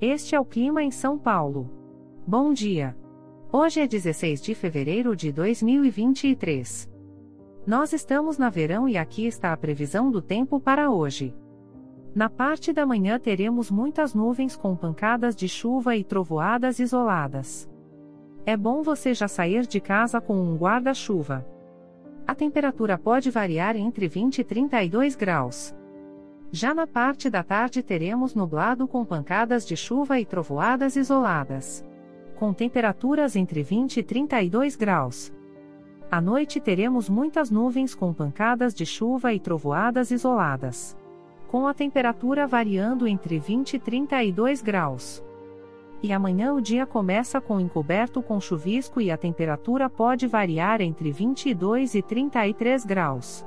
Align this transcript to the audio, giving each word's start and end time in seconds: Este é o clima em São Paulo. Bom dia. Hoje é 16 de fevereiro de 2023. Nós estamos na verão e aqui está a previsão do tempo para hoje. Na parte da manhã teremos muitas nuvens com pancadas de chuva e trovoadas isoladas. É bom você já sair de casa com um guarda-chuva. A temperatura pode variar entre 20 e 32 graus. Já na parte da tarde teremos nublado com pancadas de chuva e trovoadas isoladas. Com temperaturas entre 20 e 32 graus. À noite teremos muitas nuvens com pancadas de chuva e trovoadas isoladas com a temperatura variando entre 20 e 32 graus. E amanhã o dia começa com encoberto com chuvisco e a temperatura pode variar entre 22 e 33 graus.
Este 0.00 0.34
é 0.34 0.40
o 0.40 0.44
clima 0.44 0.82
em 0.82 0.90
São 0.90 1.16
Paulo. 1.16 1.70
Bom 2.26 2.52
dia. 2.52 2.94
Hoje 3.50 3.80
é 3.80 3.86
16 3.86 4.42
de 4.42 4.54
fevereiro 4.54 5.16
de 5.16 5.32
2023. 5.32 6.86
Nós 7.66 7.94
estamos 7.94 8.36
na 8.36 8.50
verão 8.50 8.86
e 8.86 8.98
aqui 8.98 9.26
está 9.26 9.54
a 9.54 9.56
previsão 9.56 10.10
do 10.10 10.20
tempo 10.20 10.60
para 10.60 10.90
hoje. 10.90 11.34
Na 12.14 12.28
parte 12.28 12.74
da 12.74 12.84
manhã 12.84 13.18
teremos 13.18 13.70
muitas 13.70 14.12
nuvens 14.12 14.54
com 14.54 14.76
pancadas 14.76 15.34
de 15.34 15.48
chuva 15.48 15.96
e 15.96 16.04
trovoadas 16.04 16.78
isoladas. 16.78 17.66
É 18.44 18.54
bom 18.54 18.82
você 18.82 19.14
já 19.14 19.26
sair 19.26 19.66
de 19.66 19.80
casa 19.80 20.20
com 20.20 20.36
um 20.36 20.58
guarda-chuva. 20.58 21.46
A 22.26 22.34
temperatura 22.34 22.98
pode 22.98 23.30
variar 23.30 23.76
entre 23.76 24.06
20 24.08 24.40
e 24.40 24.44
32 24.44 25.16
graus. 25.16 25.74
Já 26.50 26.72
na 26.72 26.86
parte 26.86 27.28
da 27.28 27.42
tarde 27.42 27.82
teremos 27.82 28.34
nublado 28.34 28.86
com 28.86 29.04
pancadas 29.04 29.66
de 29.66 29.76
chuva 29.76 30.20
e 30.20 30.24
trovoadas 30.24 30.96
isoladas. 30.96 31.84
Com 32.36 32.52
temperaturas 32.52 33.36
entre 33.36 33.62
20 33.62 33.98
e 33.98 34.02
32 34.02 34.76
graus. 34.76 35.32
À 36.10 36.20
noite 36.20 36.60
teremos 36.60 37.08
muitas 37.08 37.50
nuvens 37.50 37.94
com 37.94 38.12
pancadas 38.12 38.74
de 38.74 38.86
chuva 38.86 39.32
e 39.32 39.40
trovoadas 39.40 40.10
isoladas 40.10 40.96
com 41.48 41.66
a 41.66 41.74
temperatura 41.74 42.46
variando 42.46 43.06
entre 43.06 43.38
20 43.38 43.74
e 43.74 43.78
32 43.78 44.62
graus. 44.62 45.24
E 46.02 46.12
amanhã 46.12 46.52
o 46.52 46.60
dia 46.60 46.84
começa 46.84 47.40
com 47.40 47.58
encoberto 47.58 48.22
com 48.22 48.38
chuvisco 48.40 49.00
e 49.00 49.10
a 49.10 49.16
temperatura 49.16 49.88
pode 49.88 50.26
variar 50.26 50.80
entre 50.80 51.10
22 51.10 51.94
e 51.94 52.02
33 52.02 52.84
graus. 52.84 53.46